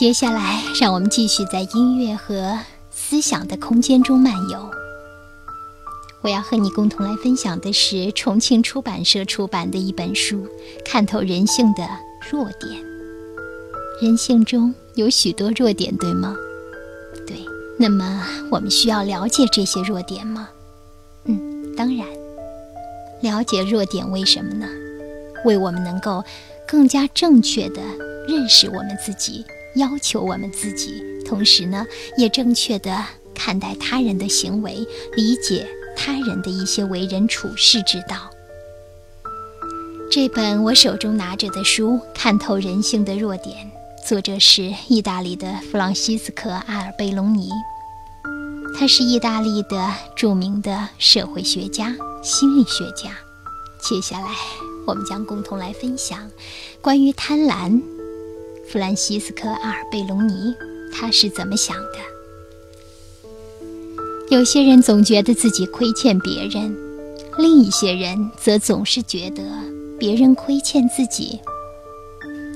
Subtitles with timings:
[0.00, 2.58] 接下来，让我们继续在音乐和
[2.90, 4.70] 思想的空间中漫游。
[6.22, 10.38] 我要和你共同来分享的是重庆出版社出版的一本书
[10.86, 11.86] 《看透人性的
[12.30, 12.82] 弱点》。
[14.00, 16.34] 人性中有许多弱点，对吗？
[17.26, 17.36] 对。
[17.78, 20.48] 那么，我们需要了解这些弱点吗？
[21.26, 22.06] 嗯，当然。
[23.20, 24.66] 了解弱点，为什么呢？
[25.44, 26.24] 为我们能够
[26.66, 27.82] 更加正确的
[28.26, 29.44] 认识我们自己。
[29.74, 31.86] 要求我们自己，同时呢，
[32.16, 35.66] 也正确的看待他人的行为，理解
[35.96, 38.30] 他人的一些为人处事之道。
[40.10, 43.70] 这本我手中拿着的书《看透人性的弱点》，
[44.08, 47.48] 作者是意大利的弗朗西斯科·阿尔贝隆尼，
[48.76, 51.94] 他是意大利的著名的社会学家、
[52.24, 53.16] 心理学家。
[53.80, 54.34] 接下来，
[54.84, 56.28] 我们将共同来分享
[56.82, 57.80] 关于贪婪。
[58.70, 60.54] 弗兰西斯科·阿尔贝隆尼，
[60.92, 61.98] 他是怎么想的？
[64.30, 66.72] 有些人总觉得自己亏欠别人，
[67.36, 69.42] 另一些人则总是觉得
[69.98, 71.40] 别人亏欠自己。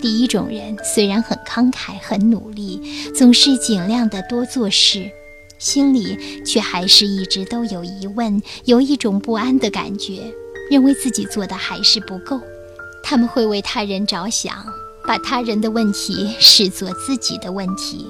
[0.00, 2.80] 第一种人虽然很慷慨、很努力，
[3.12, 5.10] 总是尽量的多做事，
[5.58, 6.16] 心里
[6.46, 10.32] 却还是一直都有疑问，有一种不安的感觉，
[10.70, 12.40] 认为自己做的还是不够。
[13.02, 14.64] 他们会为他人着想。
[15.06, 18.06] 把他人的问题视作自己的问题，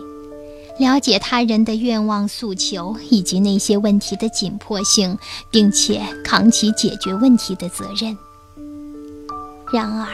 [0.78, 5.18] 了解他人的愿望诉求以及那些问题的紧迫性，
[5.50, 8.16] 并且扛起解决问题的责任。
[9.72, 10.06] 然而，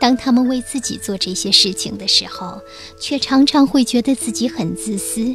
[0.00, 2.60] 当他们为自己做这些事情的时候，
[3.00, 5.34] 却常常会觉得自己很自私。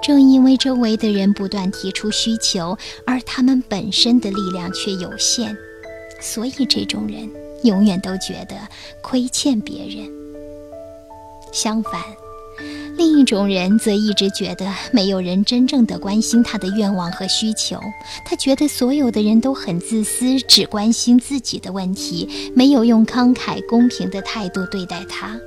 [0.00, 5.56] 正因为周围的人不断提出需求，而他们本身的力量却有限，
[6.20, 7.28] 所以这种人。
[7.64, 8.56] 永远都觉得
[9.02, 10.06] 亏欠别人。
[11.52, 12.02] 相反，
[12.96, 17.80] 另一种人则一直觉得没有人真正的关心他的愿望和需求。
[18.26, 25.38] 他觉得所有的人都很自私，只关心自己的问题，没有用慷慨公平的态度对待他。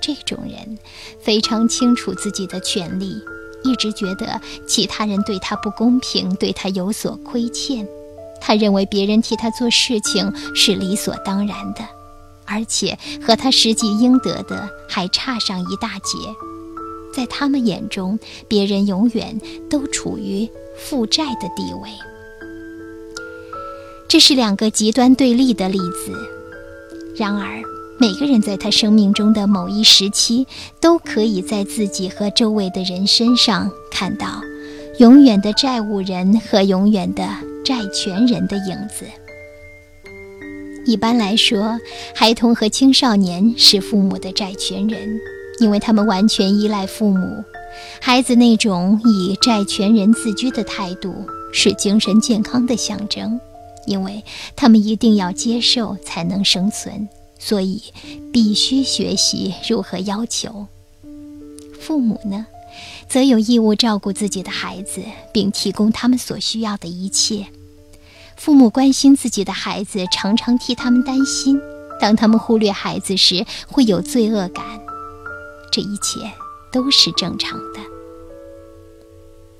[0.00, 0.78] 这种人
[1.18, 3.16] 非常清楚自己的权利，
[3.64, 7.84] 一直觉得其他人对他不公平，对他有所亏欠。
[8.46, 11.80] 他认为别人替他做事情是理所当然的，
[12.44, 16.18] 而且和他实际应得的还差上一大截。
[17.10, 19.40] 在他们眼中，别人永远
[19.70, 20.46] 都处于
[20.76, 21.88] 负债的地位。
[24.06, 26.12] 这是两个极端对立的例子。
[27.16, 27.62] 然而，
[27.98, 30.46] 每个人在他生命中的某一时期，
[30.80, 34.42] 都可以在自己和周围的人身上看到
[34.98, 37.26] 永远的债务人和永远的。
[37.64, 39.06] 债权人的影子。
[40.86, 41.80] 一般来说，
[42.14, 45.18] 孩童和青少年是父母的债权人，
[45.58, 47.42] 因为他们完全依赖父母。
[48.00, 51.14] 孩子那种以债权人自居的态度
[51.52, 53.40] 是精神健康的象征，
[53.86, 54.22] 因为
[54.54, 57.08] 他们一定要接受才能生存，
[57.38, 57.82] 所以
[58.32, 60.66] 必须学习如何要求。
[61.80, 62.46] 父母呢？
[63.08, 65.02] 则有义务照顾自己的孩子，
[65.32, 67.46] 并提供他们所需要的一切。
[68.36, 71.60] 父母关心自己的孩子，常常替他们担心。
[72.00, 74.64] 当他们忽略孩子时，会有罪恶感。
[75.70, 76.20] 这一切
[76.72, 77.80] 都是正常的。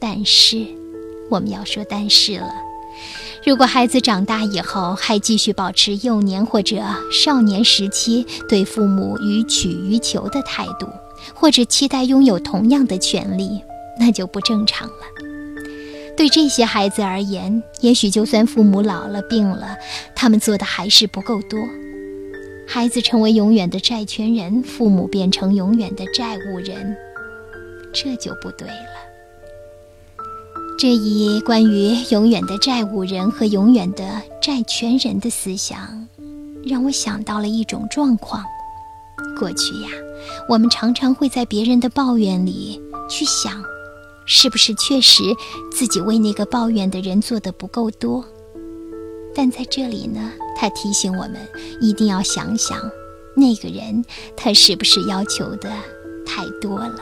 [0.00, 0.66] 但是，
[1.30, 2.50] 我们要说但是了。
[3.46, 6.82] 如果孩子长大以后还继续保持幼年或者
[7.12, 10.88] 少年时期对父母予取予求的态度，
[11.32, 13.62] 或者期待拥有同样的权利，
[13.98, 14.94] 那就不正常了。
[16.16, 19.76] 对这些孩子而言，也许就算父母老了、病了，
[20.14, 21.58] 他们做的还是不够多。
[22.66, 26.96] 孩子成为永远的债权人，父母变成永远的债务人，
[27.92, 28.74] 这就不对了。
[30.78, 36.08] 这一关于永远的债务人和永远的债权人的思想，
[36.64, 38.44] 让我想到了一种状况。
[39.38, 39.88] 过去呀，
[40.48, 43.62] 我们常常会在别人的抱怨里去想，
[44.26, 45.22] 是不是确实
[45.70, 48.24] 自己为那个抱怨的人做的不够多？
[49.34, 51.36] 但在这里呢，他提醒我们
[51.80, 52.78] 一定要想想，
[53.36, 54.04] 那个人
[54.36, 55.70] 他是不是要求的
[56.24, 57.00] 太多了？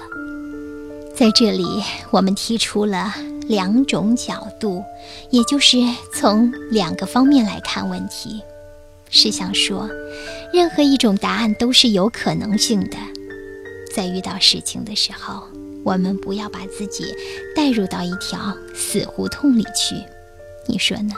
[1.14, 1.64] 在这里，
[2.11, 3.12] 我们提出了
[3.46, 4.82] 两种角度，
[5.31, 5.76] 也就是
[6.14, 8.40] 从两个方面来看问题。
[9.11, 9.87] 是想说，
[10.52, 12.96] 任何一种答案都是有可能性的。
[13.94, 15.43] 在遇到事情的时候，
[15.82, 17.14] 我们不要把自己
[17.56, 19.96] 带入到一条死胡同里去。
[20.66, 21.14] 你说呢？